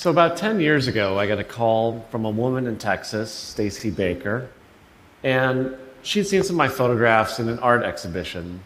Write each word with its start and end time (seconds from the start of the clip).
So 0.00 0.08
about 0.08 0.38
10 0.38 0.60
years 0.60 0.88
ago, 0.88 1.18
I 1.18 1.26
got 1.26 1.38
a 1.40 1.44
call 1.44 2.06
from 2.08 2.24
a 2.24 2.30
woman 2.30 2.66
in 2.66 2.78
Texas, 2.78 3.30
Stacey 3.30 3.90
Baker, 3.90 4.48
and 5.22 5.76
she'd 6.00 6.24
seen 6.24 6.42
some 6.42 6.54
of 6.54 6.56
my 6.56 6.68
photographs 6.68 7.38
in 7.38 7.50
an 7.50 7.58
art 7.58 7.82
exhibition 7.82 8.62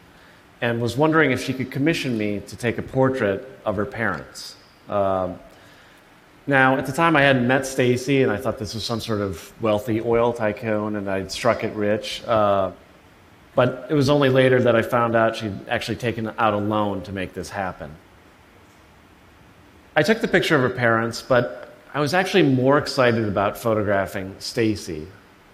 and 0.60 0.80
was 0.80 0.96
wondering 0.96 1.32
if 1.32 1.42
she 1.42 1.52
could 1.52 1.72
commission 1.72 2.16
me 2.16 2.38
to 2.46 2.56
take 2.56 2.78
a 2.78 2.82
portrait 2.82 3.50
of 3.64 3.74
her 3.74 3.84
parents. 3.84 4.54
Um, 4.88 5.40
now, 6.46 6.76
at 6.76 6.86
the 6.86 6.92
time, 6.92 7.16
I 7.16 7.22
hadn't 7.22 7.48
met 7.48 7.66
Stacey, 7.66 8.22
and 8.22 8.30
I 8.30 8.36
thought 8.36 8.56
this 8.56 8.72
was 8.72 8.84
some 8.84 9.00
sort 9.00 9.20
of 9.20 9.52
wealthy 9.60 10.00
oil 10.00 10.32
tycoon, 10.32 10.94
and 10.94 11.10
I'd 11.10 11.32
struck 11.32 11.64
it 11.64 11.74
rich. 11.74 12.22
Uh, 12.28 12.70
but 13.56 13.88
it 13.90 13.94
was 13.94 14.08
only 14.08 14.28
later 14.28 14.62
that 14.62 14.76
I 14.76 14.82
found 14.82 15.16
out 15.16 15.34
she'd 15.34 15.68
actually 15.68 15.96
taken 15.96 16.32
out 16.38 16.54
a 16.54 16.58
loan 16.58 17.02
to 17.02 17.12
make 17.12 17.34
this 17.34 17.50
happen. 17.50 17.92
I 19.96 20.02
took 20.02 20.20
the 20.20 20.28
picture 20.28 20.56
of 20.56 20.62
her 20.62 20.76
parents, 20.76 21.22
but 21.22 21.72
I 21.92 22.00
was 22.00 22.14
actually 22.14 22.42
more 22.42 22.78
excited 22.78 23.28
about 23.28 23.56
photographing 23.56 24.34
Stacey. 24.40 25.06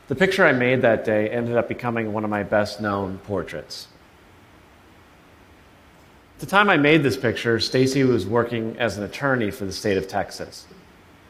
The 0.08 0.14
picture 0.14 0.46
I 0.46 0.52
made 0.52 0.80
that 0.80 1.04
day 1.04 1.28
ended 1.28 1.58
up 1.58 1.68
becoming 1.68 2.14
one 2.14 2.24
of 2.24 2.30
my 2.30 2.42
best 2.42 2.80
known 2.80 3.18
portraits. 3.18 3.86
At 6.36 6.40
the 6.40 6.46
time 6.46 6.70
I 6.70 6.78
made 6.78 7.02
this 7.02 7.18
picture, 7.18 7.60
Stacey 7.60 8.02
was 8.02 8.26
working 8.26 8.78
as 8.78 8.96
an 8.96 9.04
attorney 9.04 9.50
for 9.50 9.66
the 9.66 9.72
state 9.72 9.98
of 9.98 10.08
Texas. 10.08 10.66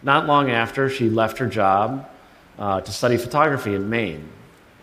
Not 0.04 0.28
long 0.28 0.48
after, 0.48 0.88
she 0.88 1.10
left 1.10 1.38
her 1.38 1.48
job 1.48 2.08
uh, 2.60 2.80
to 2.80 2.92
study 2.92 3.16
photography 3.16 3.74
in 3.74 3.90
Maine. 3.90 4.28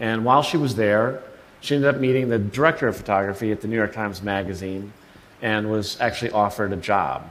And 0.01 0.25
while 0.25 0.43
she 0.43 0.57
was 0.57 0.75
there, 0.75 1.23
she 1.61 1.75
ended 1.75 1.95
up 1.95 2.01
meeting 2.01 2.27
the 2.27 2.39
director 2.39 2.89
of 2.89 2.97
photography 2.97 3.53
at 3.53 3.61
the 3.61 3.69
New 3.69 3.77
York 3.77 3.93
Times 3.93 4.21
Magazine 4.21 4.91
and 5.41 5.71
was 5.71 5.99
actually 6.01 6.31
offered 6.31 6.73
a 6.73 6.77
job. 6.77 7.29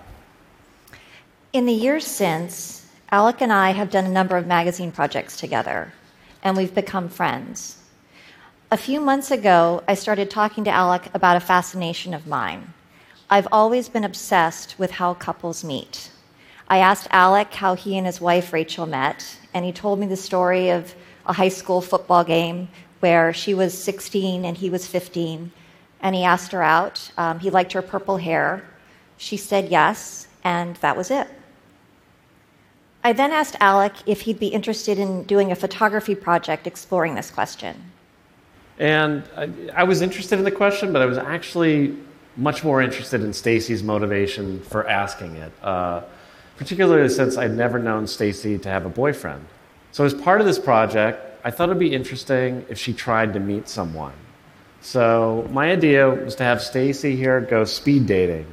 In 1.53 1.65
the 1.65 1.73
years 1.73 2.07
since, 2.07 2.87
Alec 3.11 3.41
and 3.41 3.53
I 3.53 3.71
have 3.71 3.91
done 3.91 4.05
a 4.05 4.11
number 4.11 4.37
of 4.37 4.47
magazine 4.47 4.91
projects 4.91 5.39
together, 5.39 5.93
and 6.43 6.57
we've 6.57 6.75
become 6.75 7.09
friends. 7.09 7.79
A 8.71 8.77
few 8.77 9.01
months 9.01 9.31
ago, 9.31 9.83
I 9.87 9.95
started 9.95 10.29
talking 10.29 10.65
to 10.65 10.71
Alec 10.71 11.09
about 11.15 11.37
a 11.37 11.41
fascination 11.41 12.13
of 12.15 12.27
mine. 12.27 12.75
I've 13.31 13.47
always 13.53 13.89
been 13.89 14.05
obsessed 14.05 14.77
with 14.79 14.91
how 14.91 15.15
couples 15.15 15.63
meet. 15.63 16.11
I 16.69 16.79
asked 16.79 17.07
Alec 17.11 17.55
how 17.55 17.75
he 17.75 17.97
and 17.97 18.07
his 18.07 18.21
wife 18.21 18.53
Rachel 18.53 18.85
met, 18.85 19.39
and 19.55 19.65
he 19.65 19.73
told 19.73 20.01
me 20.01 20.07
the 20.07 20.17
story 20.17 20.71
of 20.71 20.95
a 21.27 21.33
high 21.33 21.49
school 21.49 21.81
football 21.81 22.25
game 22.25 22.69
where 23.01 23.33
she 23.33 23.55
was 23.55 23.73
16 23.83 24.45
and 24.45 24.57
he 24.57 24.69
was 24.69 24.87
15, 24.87 25.53
and 26.01 26.15
he 26.15 26.25
asked 26.25 26.51
her 26.53 26.63
out. 26.63 27.13
Um, 27.17 27.39
he 27.39 27.51
liked 27.51 27.73
her 27.73 27.83
purple 27.83 28.17
hair. 28.17 28.65
She 29.17 29.37
said 29.37 29.69
yes, 29.71 30.27
and 30.43 30.77
that 30.77 30.97
was 30.97 31.11
it. 31.11 31.29
I 33.07 33.13
then 33.13 33.31
asked 33.31 33.55
Alec 33.61 33.93
if 34.07 34.23
he'd 34.23 34.41
be 34.41 34.49
interested 34.49 34.99
in 34.99 35.23
doing 35.23 35.53
a 35.53 35.55
photography 35.55 36.17
project 36.17 36.67
exploring 36.67 37.15
this 37.15 37.31
question. 37.31 37.93
And 38.81 39.23
I, 39.37 39.49
I 39.73 39.85
was 39.85 40.03
interested 40.03 40.41
in 40.41 40.45
the 40.45 40.51
question, 40.51 40.93
but 40.93 41.03
I 41.03 41.07
was 41.07 41.17
actually 41.17 41.97
much 42.37 42.65
more 42.65 42.83
interested 42.83 43.23
in 43.23 43.33
Stacey's 43.33 43.85
motivation 43.85 44.61
for 44.63 44.89
asking 44.89 45.37
it, 45.37 45.53
uh, 45.63 46.03
particularly 46.57 47.09
since 47.09 47.37
I'd 47.37 47.53
never 47.53 47.79
known 47.79 48.09
Stacey 48.09 48.59
to 48.59 48.69
have 48.69 48.85
a 48.87 48.89
boyfriend. 48.89 49.47
So, 49.93 50.05
as 50.05 50.13
part 50.13 50.41
of 50.41 50.47
this 50.49 50.59
project, 50.59 51.39
I 51.45 51.53
thought 51.53 51.69
it'd 51.69 51.79
be 51.79 51.95
interesting 51.95 52.67
if 52.69 52.77
she 52.77 52.93
tried 52.93 53.35
to 53.35 53.39
meet 53.39 53.69
someone. 53.69 54.15
So, 54.81 55.49
my 55.53 55.71
idea 55.71 56.11
was 56.11 56.35
to 56.35 56.43
have 56.43 56.61
Stacey 56.61 57.15
here 57.15 57.41
go 57.41 57.63
speed 57.63 58.07
dating 58.07 58.47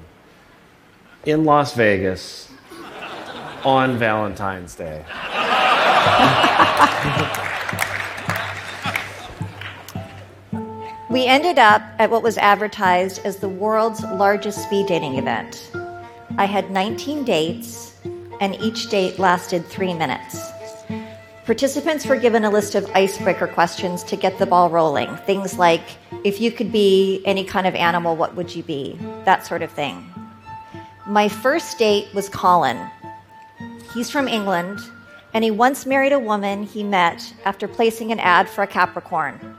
in 1.26 1.44
Las 1.44 1.73
Vegas 1.73 2.53
on 3.66 3.97
Valentine's 3.97 4.75
Day. 4.75 5.03
we 11.10 11.26
ended 11.26 11.60
up 11.60 11.82
at 11.99 12.10
what 12.10 12.23
was 12.23 12.38
advertised 12.38 13.26
as 13.26 13.38
the 13.38 13.49
world's 13.49 14.02
largest 14.04 14.64
speed 14.64 14.88
dating 14.88 15.17
event. 15.17 15.71
I 16.38 16.45
had 16.45 16.71
19 16.71 17.23
dates, 17.23 17.95
and 18.42 18.55
each 18.55 18.89
date 18.89 19.20
lasted 19.20 19.65
three 19.65 19.93
minutes. 19.93 20.52
Participants 21.45 22.05
were 22.05 22.15
given 22.15 22.45
a 22.45 22.49
list 22.49 22.73
of 22.73 22.89
icebreaker 22.95 23.48
questions 23.48 24.02
to 24.05 24.15
get 24.15 24.39
the 24.39 24.45
ball 24.45 24.70
rolling. 24.70 25.15
Things 25.17 25.59
like, 25.59 25.83
if 26.23 26.39
you 26.39 26.52
could 26.52 26.71
be 26.71 27.21
any 27.26 27.43
kind 27.43 27.67
of 27.67 27.76
animal, 27.76 28.15
what 28.15 28.36
would 28.36 28.55
you 28.55 28.64
be? 28.64 28.98
That 29.26 29.45
sort 29.45 29.61
of 29.61 29.71
thing. 29.71 30.09
My 31.05 31.27
first 31.27 31.77
date 31.77 32.08
was 32.14 32.30
Colin, 32.30 32.89
He's 33.93 34.09
from 34.09 34.27
England, 34.27 34.80
and 35.33 35.43
he 35.43 35.52
once 35.52 35.86
married 35.86 36.14
a 36.14 36.20
woman 36.20 36.64
he 36.64 36.83
met 36.83 37.33
after 37.45 37.67
placing 37.67 38.11
an 38.11 38.20
ad 38.20 38.49
for 38.49 38.64
a 38.64 38.67
Capricorn. 38.67 39.58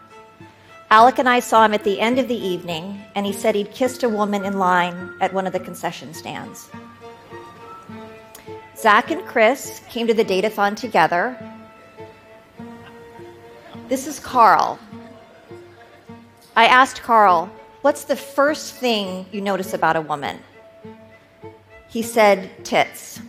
Alec 0.91 1.19
and 1.19 1.28
I 1.28 1.41
saw 1.41 1.65
him 1.65 1.75
at 1.75 1.84
the 1.84 2.00
end 2.00 2.19
of 2.19 2.28
the 2.28 2.37
evening, 2.37 3.00
and 3.15 3.25
he 3.25 3.33
said 3.33 3.55
he'd 3.55 3.71
kissed 3.71 4.03
a 4.03 4.09
woman 4.09 4.44
in 4.44 4.59
line 4.59 5.12
at 5.21 5.33
one 5.33 5.47
of 5.47 5.53
the 5.53 5.61
concession 5.61 6.12
stands. 6.15 6.69
Zach 8.77 9.11
and 9.11 9.25
Chris 9.25 9.81
came 9.89 10.06
to 10.06 10.15
the 10.15 10.25
datathon 10.25 10.77
together. 10.77 11.39
This 13.89 14.06
is 14.06 14.19
Carl. 14.19 14.78
I 16.56 16.67
asked 16.67 17.03
Carl, 17.03 17.50
What's 17.83 18.05
the 18.05 18.17
first 18.17 18.75
thing 18.75 19.27
you 19.31 19.41
notice 19.41 19.75
about 19.75 19.97
a 19.97 20.00
woman? 20.00 20.39
He 21.89 22.03
said, 22.03 22.65
Tits. 22.65 23.21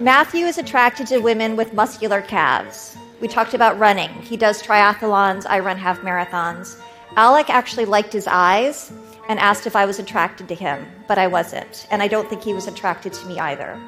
Matthew 0.00 0.46
is 0.46 0.56
attracted 0.56 1.08
to 1.08 1.18
women 1.18 1.56
with 1.56 1.74
muscular 1.74 2.22
calves. 2.22 2.96
We 3.20 3.28
talked 3.28 3.52
about 3.52 3.78
running. 3.78 4.08
He 4.22 4.38
does 4.38 4.62
triathlons, 4.62 5.44
I 5.46 5.58
run 5.58 5.76
half 5.76 6.00
marathons. 6.00 6.80
Alec 7.16 7.50
actually 7.50 7.84
liked 7.84 8.10
his 8.10 8.26
eyes 8.26 8.90
and 9.28 9.38
asked 9.38 9.66
if 9.66 9.76
I 9.76 9.84
was 9.84 9.98
attracted 9.98 10.48
to 10.48 10.54
him, 10.54 10.86
but 11.06 11.18
I 11.18 11.26
wasn't, 11.26 11.86
and 11.90 12.02
I 12.02 12.08
don't 12.08 12.30
think 12.30 12.42
he 12.42 12.54
was 12.54 12.66
attracted 12.66 13.12
to 13.12 13.26
me 13.26 13.38
either. 13.38 13.78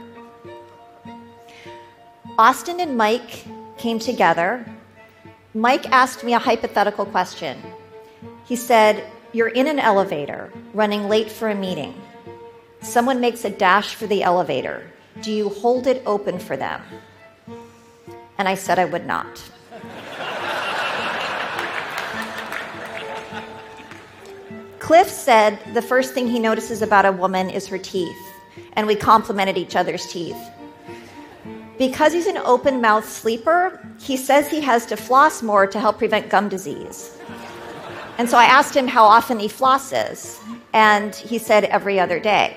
Austin 2.36 2.80
and 2.80 2.94
Mike 2.94 3.46
came 3.78 3.98
together. 3.98 4.66
Mike 5.54 5.90
asked 5.90 6.24
me 6.24 6.34
a 6.34 6.38
hypothetical 6.38 7.06
question. 7.06 7.56
He 8.44 8.56
said, 8.56 9.02
You're 9.32 9.48
in 9.48 9.66
an 9.66 9.78
elevator, 9.78 10.52
running 10.74 11.08
late 11.08 11.32
for 11.32 11.48
a 11.48 11.54
meeting. 11.54 11.94
Someone 12.82 13.18
makes 13.18 13.46
a 13.46 13.50
dash 13.50 13.94
for 13.94 14.06
the 14.06 14.22
elevator. 14.22 14.92
Do 15.22 15.30
you 15.30 15.48
hold 15.50 15.86
it 15.86 16.02
open 16.04 16.40
for 16.40 16.56
them? 16.56 16.82
And 18.38 18.48
I 18.48 18.56
said 18.56 18.80
I 18.80 18.84
would 18.84 19.06
not. 19.06 19.40
Cliff 24.80 25.08
said 25.08 25.60
the 25.74 25.80
first 25.80 26.12
thing 26.12 26.26
he 26.26 26.40
notices 26.40 26.82
about 26.82 27.06
a 27.06 27.12
woman 27.12 27.48
is 27.50 27.68
her 27.68 27.78
teeth, 27.78 28.18
and 28.72 28.84
we 28.84 28.96
complimented 28.96 29.56
each 29.56 29.76
other's 29.76 30.08
teeth. 30.08 30.36
Because 31.78 32.12
he's 32.12 32.26
an 32.26 32.38
open 32.38 32.80
mouth 32.80 33.08
sleeper, 33.08 33.80
he 34.00 34.16
says 34.16 34.48
he 34.48 34.60
has 34.60 34.84
to 34.86 34.96
floss 34.96 35.40
more 35.40 35.68
to 35.68 35.78
help 35.78 35.98
prevent 35.98 36.30
gum 36.30 36.48
disease. 36.48 37.16
And 38.18 38.28
so 38.28 38.36
I 38.36 38.44
asked 38.44 38.76
him 38.76 38.88
how 38.88 39.04
often 39.04 39.38
he 39.38 39.46
flosses, 39.48 40.42
and 40.72 41.14
he 41.14 41.38
said 41.38 41.62
every 41.64 42.00
other 42.00 42.18
day. 42.18 42.56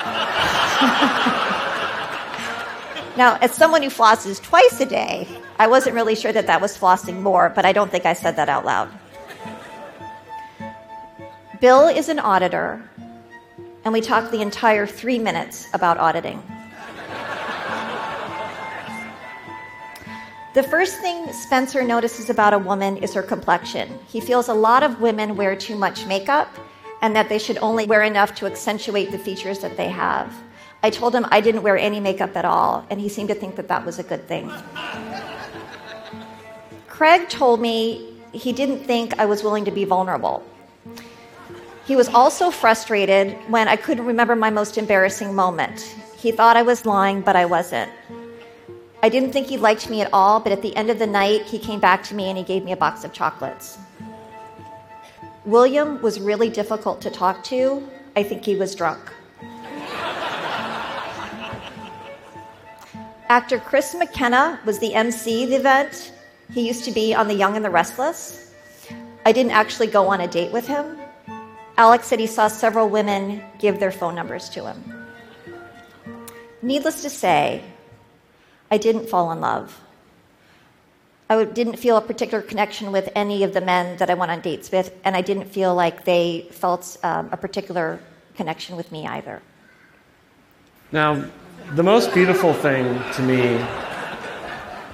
Now, 3.20 3.36
as 3.42 3.52
someone 3.52 3.82
who 3.82 3.90
flosses 3.90 4.42
twice 4.42 4.80
a 4.80 4.86
day, 4.86 5.28
I 5.58 5.66
wasn't 5.66 5.94
really 5.94 6.14
sure 6.14 6.32
that 6.32 6.46
that 6.46 6.62
was 6.62 6.74
flossing 6.74 7.20
more, 7.20 7.50
but 7.50 7.66
I 7.66 7.72
don't 7.72 7.90
think 7.90 8.06
I 8.06 8.14
said 8.14 8.36
that 8.36 8.48
out 8.48 8.64
loud. 8.64 8.88
Bill 11.60 11.86
is 11.88 12.08
an 12.08 12.18
auditor, 12.18 12.82
and 13.84 13.92
we 13.92 14.00
talked 14.00 14.32
the 14.32 14.40
entire 14.40 14.86
three 14.86 15.18
minutes 15.18 15.68
about 15.74 15.98
auditing. 15.98 16.42
The 20.54 20.62
first 20.62 20.98
thing 21.02 21.30
Spencer 21.34 21.84
notices 21.84 22.30
about 22.30 22.54
a 22.54 22.58
woman 22.58 22.96
is 22.96 23.12
her 23.12 23.22
complexion. 23.22 23.98
He 24.08 24.22
feels 24.22 24.48
a 24.48 24.54
lot 24.54 24.82
of 24.82 25.02
women 25.02 25.36
wear 25.36 25.54
too 25.54 25.76
much 25.76 26.06
makeup 26.06 26.48
and 27.02 27.14
that 27.14 27.28
they 27.28 27.38
should 27.38 27.58
only 27.58 27.84
wear 27.84 28.02
enough 28.02 28.34
to 28.36 28.46
accentuate 28.46 29.10
the 29.10 29.18
features 29.18 29.58
that 29.58 29.76
they 29.76 29.90
have. 29.90 30.34
I 30.82 30.90
told 30.90 31.14
him 31.14 31.26
I 31.30 31.40
didn't 31.40 31.62
wear 31.62 31.76
any 31.76 32.00
makeup 32.00 32.36
at 32.36 32.44
all, 32.44 32.86
and 32.88 33.00
he 33.00 33.08
seemed 33.08 33.28
to 33.28 33.34
think 33.34 33.56
that 33.56 33.68
that 33.68 33.84
was 33.84 33.98
a 33.98 34.02
good 34.02 34.26
thing. 34.26 34.50
Craig 36.88 37.28
told 37.28 37.60
me 37.60 38.14
he 38.32 38.52
didn't 38.52 38.80
think 38.84 39.18
I 39.18 39.26
was 39.26 39.42
willing 39.42 39.64
to 39.64 39.70
be 39.70 39.84
vulnerable. 39.84 40.42
He 41.86 41.96
was 41.96 42.08
also 42.08 42.50
frustrated 42.50 43.36
when 43.48 43.68
I 43.68 43.76
couldn't 43.76 44.06
remember 44.06 44.36
my 44.36 44.50
most 44.50 44.78
embarrassing 44.78 45.34
moment. 45.34 45.80
He 46.16 46.30
thought 46.30 46.56
I 46.56 46.62
was 46.62 46.86
lying, 46.86 47.20
but 47.20 47.36
I 47.36 47.46
wasn't. 47.46 47.90
I 49.02 49.08
didn't 49.08 49.32
think 49.32 49.46
he 49.46 49.56
liked 49.56 49.88
me 49.88 50.02
at 50.02 50.10
all, 50.12 50.40
but 50.40 50.52
at 50.52 50.62
the 50.62 50.76
end 50.76 50.90
of 50.90 50.98
the 50.98 51.06
night, 51.06 51.42
he 51.42 51.58
came 51.58 51.80
back 51.80 52.02
to 52.04 52.14
me 52.14 52.28
and 52.28 52.36
he 52.36 52.44
gave 52.44 52.64
me 52.64 52.72
a 52.72 52.76
box 52.76 53.02
of 53.02 53.12
chocolates. 53.12 53.78
William 55.46 56.00
was 56.02 56.20
really 56.20 56.50
difficult 56.50 57.00
to 57.00 57.10
talk 57.10 57.42
to 57.44 57.88
I 58.14 58.22
think 58.22 58.44
he 58.44 58.56
was 58.56 58.74
drunk. 58.74 59.00
Actor 63.30 63.60
Chris 63.60 63.94
McKenna 63.94 64.58
was 64.64 64.80
the 64.80 64.92
MC 64.92 65.44
of 65.44 65.50
the 65.50 65.54
event. 65.54 66.12
He 66.50 66.66
used 66.66 66.84
to 66.86 66.90
be 66.90 67.14
on 67.14 67.28
The 67.28 67.34
Young 67.34 67.54
and 67.54 67.64
the 67.64 67.70
Restless. 67.70 68.52
I 69.24 69.30
didn't 69.30 69.52
actually 69.52 69.86
go 69.86 70.08
on 70.08 70.20
a 70.20 70.26
date 70.26 70.50
with 70.50 70.66
him. 70.66 70.98
Alec 71.76 72.02
said 72.02 72.18
he 72.18 72.26
saw 72.26 72.48
several 72.48 72.88
women 72.88 73.40
give 73.60 73.78
their 73.78 73.92
phone 73.92 74.16
numbers 74.16 74.48
to 74.48 74.66
him. 74.66 75.06
Needless 76.60 77.02
to 77.02 77.08
say, 77.08 77.62
I 78.68 78.78
didn't 78.78 79.08
fall 79.08 79.30
in 79.30 79.40
love. 79.40 79.80
I 81.28 81.44
didn't 81.44 81.76
feel 81.76 81.98
a 81.98 82.00
particular 82.00 82.42
connection 82.42 82.90
with 82.90 83.12
any 83.14 83.44
of 83.44 83.54
the 83.54 83.60
men 83.60 83.96
that 83.98 84.10
I 84.10 84.14
went 84.14 84.32
on 84.32 84.40
dates 84.40 84.72
with, 84.72 84.92
and 85.04 85.14
I 85.14 85.20
didn't 85.20 85.46
feel 85.46 85.72
like 85.72 86.04
they 86.04 86.48
felt 86.50 86.98
um, 87.04 87.28
a 87.30 87.36
particular 87.36 88.00
connection 88.34 88.76
with 88.76 88.90
me 88.90 89.06
either. 89.06 89.40
Now, 90.90 91.30
the 91.74 91.82
most 91.82 92.12
beautiful 92.12 92.52
thing 92.52 93.00
to 93.12 93.22
me 93.22 93.64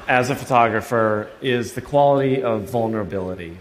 as 0.09 0.31
a 0.31 0.35
photographer 0.35 1.31
is 1.41 1.73
the 1.73 1.81
quality 1.81 2.43
of 2.43 2.71
vulnerability. 2.71 3.57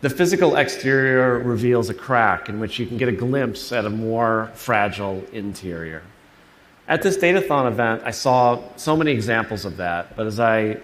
The 0.00 0.08
physical 0.08 0.56
exterior 0.56 1.38
reveals 1.38 1.90
a 1.90 1.94
crack 1.94 2.48
in 2.48 2.58
which 2.58 2.78
you 2.78 2.86
can 2.86 2.96
get 2.96 3.08
a 3.08 3.12
glimpse 3.12 3.72
at 3.72 3.84
a 3.84 3.90
more 3.90 4.50
fragile 4.54 5.22
interior. 5.32 6.02
At 6.88 7.02
this 7.02 7.18
Datathon 7.18 7.68
event, 7.68 8.02
I 8.06 8.10
saw 8.10 8.62
so 8.76 8.96
many 8.96 9.12
examples 9.12 9.66
of 9.66 9.76
that, 9.76 10.16
but 10.16 10.26
as 10.26 10.40
I 10.40 10.78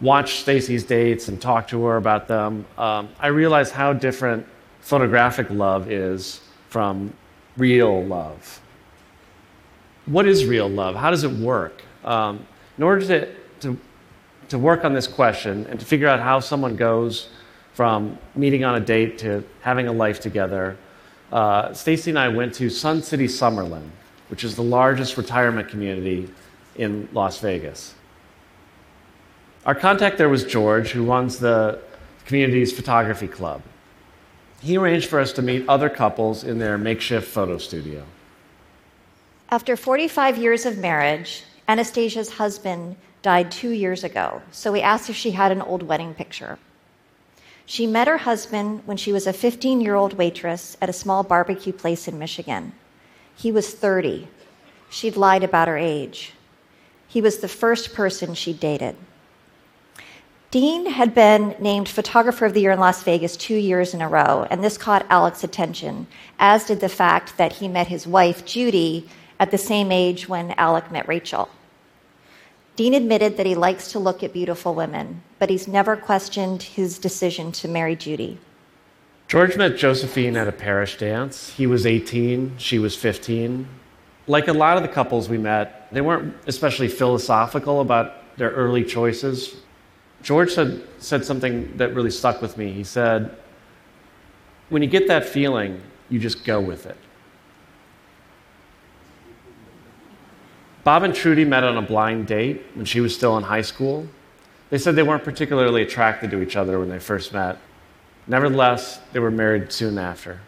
watched 0.00 0.40
Stacey's 0.40 0.84
dates 0.84 1.28
and 1.28 1.40
talked 1.40 1.70
to 1.70 1.84
her 1.84 1.98
about 1.98 2.28
them, 2.28 2.64
um, 2.78 3.10
I 3.20 3.26
realized 3.26 3.72
how 3.72 3.92
different 3.92 4.46
photographic 4.80 5.50
love 5.50 5.90
is 5.90 6.40
from 6.70 7.12
real 7.58 8.02
love. 8.02 8.61
What 10.06 10.26
is 10.26 10.44
real 10.46 10.68
love? 10.68 10.96
How 10.96 11.10
does 11.10 11.22
it 11.22 11.30
work? 11.30 11.82
Um, 12.04 12.46
in 12.76 12.82
order 12.82 13.06
to, 13.06 13.34
to, 13.60 13.78
to 14.48 14.58
work 14.58 14.84
on 14.84 14.92
this 14.92 15.06
question 15.06 15.66
and 15.70 15.78
to 15.78 15.86
figure 15.86 16.08
out 16.08 16.18
how 16.18 16.40
someone 16.40 16.74
goes 16.74 17.28
from 17.74 18.18
meeting 18.34 18.64
on 18.64 18.74
a 18.74 18.80
date 18.80 19.18
to 19.18 19.44
having 19.60 19.86
a 19.86 19.92
life 19.92 20.18
together, 20.18 20.76
uh, 21.30 21.72
Stacey 21.72 22.10
and 22.10 22.18
I 22.18 22.28
went 22.28 22.52
to 22.54 22.68
Sun 22.68 23.02
City 23.02 23.26
Summerlin, 23.26 23.88
which 24.28 24.42
is 24.42 24.56
the 24.56 24.62
largest 24.62 25.16
retirement 25.16 25.68
community 25.68 26.28
in 26.76 27.08
Las 27.12 27.38
Vegas. 27.38 27.94
Our 29.64 29.74
contact 29.76 30.18
there 30.18 30.28
was 30.28 30.44
George, 30.44 30.90
who 30.90 31.04
runs 31.04 31.38
the 31.38 31.80
community's 32.26 32.72
photography 32.72 33.28
club. 33.28 33.62
He 34.60 34.76
arranged 34.76 35.08
for 35.08 35.20
us 35.20 35.32
to 35.34 35.42
meet 35.42 35.68
other 35.68 35.88
couples 35.88 36.42
in 36.42 36.58
their 36.58 36.76
makeshift 36.76 37.28
photo 37.28 37.58
studio. 37.58 38.04
After 39.52 39.76
45 39.76 40.38
years 40.38 40.64
of 40.64 40.78
marriage, 40.78 41.44
Anastasia's 41.68 42.30
husband 42.30 42.96
died 43.20 43.52
two 43.52 43.68
years 43.68 44.02
ago, 44.02 44.40
so 44.50 44.72
we 44.72 44.80
asked 44.80 45.10
if 45.10 45.16
she 45.16 45.32
had 45.32 45.52
an 45.52 45.60
old 45.60 45.82
wedding 45.82 46.14
picture. 46.14 46.58
She 47.66 47.86
met 47.86 48.08
her 48.08 48.16
husband 48.16 48.80
when 48.86 48.96
she 48.96 49.12
was 49.12 49.26
a 49.26 49.32
15 49.34 49.82
year 49.82 49.94
old 49.94 50.14
waitress 50.14 50.78
at 50.80 50.88
a 50.88 50.94
small 50.94 51.22
barbecue 51.22 51.74
place 51.74 52.08
in 52.08 52.18
Michigan. 52.18 52.72
He 53.36 53.52
was 53.52 53.74
30. 53.74 54.26
She'd 54.88 55.18
lied 55.18 55.44
about 55.44 55.68
her 55.68 55.76
age. 55.76 56.32
He 57.06 57.20
was 57.20 57.40
the 57.40 57.46
first 57.46 57.92
person 57.92 58.32
she'd 58.32 58.58
dated. 58.58 58.96
Dean 60.50 60.86
had 60.86 61.14
been 61.14 61.56
named 61.58 61.90
Photographer 61.90 62.46
of 62.46 62.54
the 62.54 62.62
Year 62.62 62.72
in 62.72 62.80
Las 62.80 63.02
Vegas 63.02 63.36
two 63.36 63.56
years 63.56 63.92
in 63.92 64.00
a 64.00 64.08
row, 64.08 64.46
and 64.48 64.64
this 64.64 64.78
caught 64.78 65.06
Alec's 65.10 65.44
attention, 65.44 66.06
as 66.38 66.64
did 66.64 66.80
the 66.80 66.88
fact 66.88 67.36
that 67.36 67.52
he 67.52 67.68
met 67.68 67.88
his 67.88 68.06
wife, 68.06 68.46
Judy, 68.46 69.08
at 69.42 69.50
the 69.50 69.58
same 69.58 69.90
age 69.90 70.28
when 70.28 70.52
Alec 70.52 70.92
met 70.92 71.08
Rachel. 71.08 71.48
Dean 72.76 72.94
admitted 72.94 73.36
that 73.36 73.44
he 73.44 73.56
likes 73.56 73.90
to 73.90 73.98
look 73.98 74.22
at 74.22 74.32
beautiful 74.32 74.72
women, 74.72 75.20
but 75.40 75.50
he's 75.50 75.66
never 75.66 75.96
questioned 75.96 76.62
his 76.62 76.96
decision 76.96 77.50
to 77.50 77.66
marry 77.66 77.96
Judy. 77.96 78.38
George 79.26 79.56
met 79.56 79.76
Josephine 79.76 80.36
at 80.36 80.46
a 80.46 80.52
parish 80.52 80.96
dance. 80.96 81.52
He 81.54 81.66
was 81.66 81.86
18, 81.86 82.56
she 82.56 82.78
was 82.78 82.94
15. 82.94 83.66
Like 84.28 84.46
a 84.46 84.52
lot 84.52 84.76
of 84.76 84.84
the 84.84 84.88
couples 84.88 85.28
we 85.28 85.38
met, 85.38 85.92
they 85.92 86.02
weren't 86.02 86.36
especially 86.46 86.86
philosophical 86.86 87.80
about 87.80 88.36
their 88.36 88.50
early 88.52 88.84
choices. 88.84 89.56
George 90.22 90.52
said, 90.52 90.80
said 90.98 91.24
something 91.24 91.76
that 91.78 91.96
really 91.96 92.12
stuck 92.12 92.40
with 92.40 92.56
me. 92.56 92.72
He 92.72 92.84
said, 92.84 93.36
When 94.68 94.82
you 94.82 94.88
get 94.88 95.08
that 95.08 95.24
feeling, 95.24 95.82
you 96.10 96.20
just 96.20 96.44
go 96.44 96.60
with 96.60 96.86
it. 96.86 96.96
Bob 100.84 101.04
and 101.04 101.14
Trudy 101.14 101.44
met 101.44 101.62
on 101.62 101.76
a 101.76 101.82
blind 101.82 102.26
date 102.26 102.62
when 102.74 102.84
she 102.84 103.00
was 103.00 103.14
still 103.14 103.36
in 103.36 103.44
high 103.44 103.62
school. 103.62 104.08
They 104.70 104.78
said 104.78 104.96
they 104.96 105.04
weren't 105.04 105.22
particularly 105.22 105.82
attracted 105.82 106.30
to 106.32 106.42
each 106.42 106.56
other 106.56 106.80
when 106.80 106.88
they 106.88 106.98
first 106.98 107.32
met. 107.32 107.58
Nevertheless, 108.26 109.00
they 109.12 109.20
were 109.20 109.30
married 109.30 109.70
soon 109.72 109.96
after. 109.96 110.40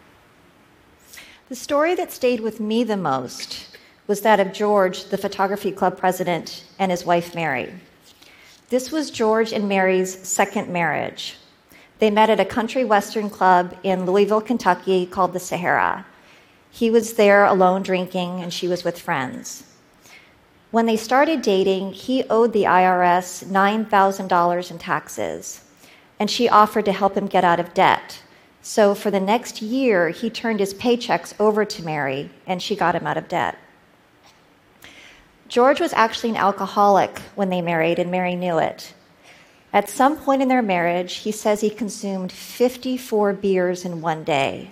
The 1.47 1.55
story 1.55 1.95
that 1.95 2.11
stayed 2.11 2.41
with 2.41 2.59
me 2.59 2.83
the 2.83 2.97
most 2.97 3.77
was 4.07 4.21
that 4.21 4.39
of 4.39 4.51
George, 4.51 5.05
the 5.05 5.17
photography 5.17 5.71
club 5.71 5.97
president, 5.97 6.65
and 6.79 6.91
his 6.91 7.05
wife 7.05 7.33
Mary. 7.33 7.71
This 8.69 8.91
was 8.91 9.11
George 9.11 9.53
and 9.53 9.69
Mary's 9.69 10.27
second 10.27 10.69
marriage. 10.69 11.37
They 11.99 12.11
met 12.11 12.29
at 12.29 12.39
a 12.39 12.45
country 12.45 12.83
western 12.83 13.29
club 13.29 13.77
in 13.83 14.05
Louisville, 14.05 14.41
Kentucky 14.41 15.05
called 15.05 15.33
the 15.33 15.39
Sahara. 15.39 16.05
He 16.71 16.89
was 16.89 17.13
there 17.13 17.45
alone 17.45 17.83
drinking, 17.83 18.41
and 18.41 18.51
she 18.51 18.67
was 18.67 18.83
with 18.83 18.99
friends. 18.99 19.63
When 20.75 20.87
they 20.87 20.97
started 20.97 21.41
dating, 21.41 21.93
he 21.93 22.25
owed 22.29 22.51
the 22.51 22.65
IRS 22.65 23.45
$9,000 23.45 24.71
in 24.71 24.77
taxes, 24.77 25.61
and 26.19 26.29
she 26.29 26.49
offered 26.49 26.83
to 26.83 26.91
help 26.91 27.15
him 27.15 27.27
get 27.27 27.45
out 27.45 27.61
of 27.61 27.73
debt. 27.73 28.21
So 28.61 28.93
for 28.93 29.09
the 29.09 29.21
next 29.21 29.61
year, 29.61 30.09
he 30.09 30.29
turned 30.29 30.59
his 30.59 30.73
paychecks 30.73 31.33
over 31.39 31.63
to 31.63 31.85
Mary, 31.85 32.29
and 32.45 32.61
she 32.61 32.75
got 32.75 32.93
him 32.93 33.07
out 33.07 33.15
of 33.15 33.29
debt. 33.29 33.57
George 35.47 35.79
was 35.79 35.93
actually 35.93 36.31
an 36.31 36.35
alcoholic 36.35 37.19
when 37.35 37.49
they 37.49 37.61
married, 37.61 37.97
and 37.97 38.11
Mary 38.11 38.35
knew 38.35 38.57
it. 38.57 38.93
At 39.71 39.87
some 39.87 40.17
point 40.17 40.41
in 40.41 40.49
their 40.49 40.61
marriage, 40.61 41.13
he 41.13 41.31
says 41.31 41.61
he 41.61 41.69
consumed 41.69 42.33
54 42.33 43.31
beers 43.31 43.85
in 43.85 44.01
one 44.01 44.25
day. 44.25 44.71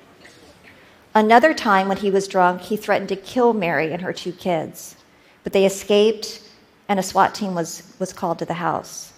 Another 1.15 1.53
time, 1.53 1.87
when 1.87 1.95
he 1.95 2.11
was 2.11 2.27
drunk, 2.27 2.63
he 2.63 2.75
threatened 2.75 3.07
to 3.07 3.15
kill 3.15 3.53
Mary 3.53 3.93
and 3.93 4.01
her 4.01 4.11
two 4.11 4.33
kids, 4.33 4.97
but 5.43 5.53
they 5.53 5.65
escaped, 5.65 6.41
and 6.87 6.99
a 6.99 7.03
SWAT 7.03 7.35
team 7.35 7.55
was, 7.55 7.83
was 7.99 8.13
called 8.13 8.39
to 8.39 8.45
the 8.45 8.53
house. 8.53 9.13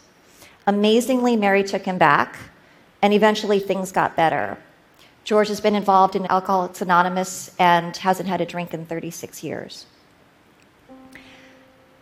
Amazingly, 0.67 1.36
Mary 1.36 1.63
took 1.63 1.84
him 1.84 1.98
back, 1.98 2.38
and 3.01 3.13
eventually 3.13 3.60
things 3.60 3.91
got 3.91 4.15
better. 4.15 4.58
George 5.24 5.48
has 5.48 5.62
been 5.62 5.75
involved 5.75 6.15
in 6.15 6.25
Alcoholics 6.27 6.82
Anonymous 6.82 7.51
and 7.58 7.98
hasn't 7.98 8.29
had 8.29 8.41
a 8.41 8.46
drink 8.46 8.74
in 8.74 8.86
36 8.86 9.44
years. 9.44 9.86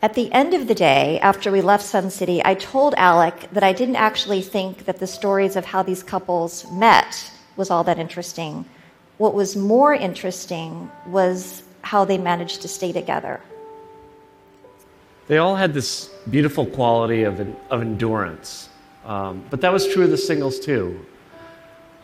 At 0.01 0.15
the 0.15 0.31
end 0.33 0.53
of 0.53 0.67
the 0.67 0.75
day, 0.75 1.17
after 1.21 1.49
we 1.49 1.61
left 1.61 1.85
Sun 1.85 2.09
City, 2.09 2.41
I 2.43 2.55
told 2.55 2.93
Alec 2.95 3.47
that 3.53 3.63
I 3.63 3.71
didn't 3.71 3.95
actually 3.95 4.41
think 4.41 4.83
that 4.83 4.99
the 4.99 5.07
stories 5.07 5.55
of 5.55 5.63
how 5.63 5.83
these 5.83 6.03
couples 6.03 6.69
met 6.71 7.31
was 7.55 7.69
all 7.69 7.85
that 7.85 7.97
interesting. 7.97 8.65
What 9.17 9.33
was 9.33 9.55
more 9.55 9.93
interesting 9.93 10.91
was 11.07 11.63
how 11.81 12.03
they 12.03 12.17
managed 12.17 12.61
to 12.63 12.67
stay 12.67 12.91
together. 12.91 13.39
They 15.27 15.37
all 15.37 15.55
had 15.55 15.73
this 15.73 16.09
beautiful 16.29 16.65
quality 16.65 17.23
of, 17.23 17.39
of 17.69 17.81
endurance. 17.81 18.69
Um, 19.05 19.43
but 19.49 19.61
that 19.61 19.71
was 19.71 19.87
true 19.87 20.03
of 20.03 20.11
the 20.11 20.17
singles 20.17 20.59
too. 20.59 21.05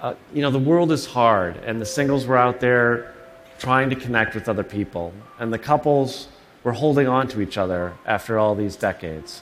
Uh, 0.02 0.16
you 0.34 0.42
know, 0.42 0.52
the 0.52 0.60
world 0.60 0.92
is 0.92 1.06
hard, 1.06 1.58
and 1.58 1.82
the 1.82 1.86
singles 1.86 2.26
were 2.26 2.38
out 2.38 2.60
there 2.62 3.14
trying 3.58 3.90
to 3.90 3.96
connect 3.96 4.34
with 4.34 4.48
other 4.48 4.64
people, 4.64 5.14
and 5.40 5.52
the 5.52 5.60
couples 5.60 6.30
we're 6.64 6.72
holding 6.72 7.08
on 7.08 7.28
to 7.28 7.42
each 7.42 7.58
other 7.58 7.94
after 8.06 8.40
all 8.40 8.56
these 8.56 8.76
decades. 8.76 9.42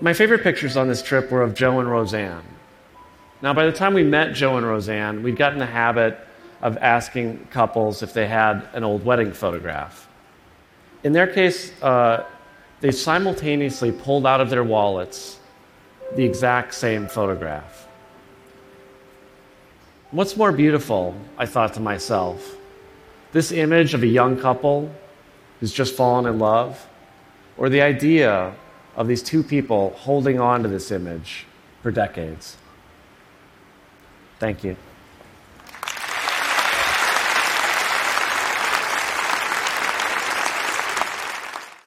My 0.00 0.12
favorite 0.12 0.42
pictures 0.42 0.76
on 0.76 0.88
this 0.88 1.02
trip 1.02 1.30
were 1.30 1.42
of 1.42 1.54
Joe 1.54 1.78
and 1.78 1.88
Roseanne. 1.88 2.42
Now, 3.42 3.52
by 3.52 3.66
the 3.66 3.72
time 3.72 3.94
we 3.94 4.02
met 4.02 4.34
Joe 4.34 4.56
and 4.56 4.66
Roseanne, 4.66 5.22
we'd 5.22 5.36
gotten 5.36 5.58
the 5.58 5.66
habit 5.66 6.18
of 6.62 6.76
asking 6.78 7.46
couples 7.50 8.02
if 8.02 8.12
they 8.12 8.26
had 8.26 8.68
an 8.72 8.82
old 8.82 9.04
wedding 9.04 9.32
photograph. 9.32 10.08
In 11.04 11.12
their 11.12 11.26
case, 11.26 11.70
uh, 11.82 12.24
they 12.80 12.90
simultaneously 12.90 13.92
pulled 13.92 14.26
out 14.26 14.40
of 14.40 14.50
their 14.50 14.64
wallets 14.64 15.38
the 16.16 16.24
exact 16.24 16.74
same 16.74 17.06
photograph. 17.06 17.86
What's 20.10 20.36
more 20.36 20.52
beautiful, 20.52 21.14
I 21.36 21.46
thought 21.46 21.74
to 21.74 21.80
myself, 21.80 22.56
this 23.32 23.52
image 23.52 23.94
of 23.94 24.02
a 24.02 24.06
young 24.06 24.38
couple 24.40 24.90
who's 25.60 25.72
just 25.72 25.94
fallen 25.94 26.26
in 26.26 26.38
love, 26.38 26.86
or 27.56 27.68
the 27.68 27.82
idea 27.82 28.54
of 28.96 29.08
these 29.08 29.22
two 29.22 29.42
people 29.42 29.90
holding 29.90 30.40
on 30.40 30.62
to 30.62 30.68
this 30.68 30.90
image 30.90 31.46
for 31.82 31.90
decades. 31.90 32.56
Thank 34.38 34.62
you. 34.64 34.76